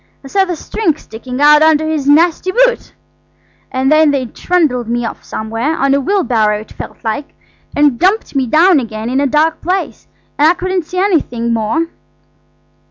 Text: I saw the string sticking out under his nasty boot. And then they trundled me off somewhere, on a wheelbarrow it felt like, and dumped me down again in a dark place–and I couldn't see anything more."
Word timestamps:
I 0.23 0.29
saw 0.29 0.45
the 0.45 0.55
string 0.55 0.97
sticking 0.97 1.39
out 1.41 1.61
under 1.61 1.87
his 1.87 2.09
nasty 2.09 2.51
boot. 2.51 2.91
And 3.71 3.91
then 3.91 4.09
they 4.09 4.25
trundled 4.25 4.87
me 4.87 5.05
off 5.05 5.23
somewhere, 5.23 5.75
on 5.77 5.93
a 5.93 6.01
wheelbarrow 6.01 6.59
it 6.61 6.71
felt 6.71 6.97
like, 7.03 7.35
and 7.75 7.99
dumped 7.99 8.35
me 8.35 8.47
down 8.47 8.79
again 8.79 9.11
in 9.11 9.21
a 9.21 9.27
dark 9.27 9.61
place–and 9.61 10.47
I 10.47 10.55
couldn't 10.55 10.85
see 10.87 10.97
anything 10.97 11.53
more." 11.53 11.85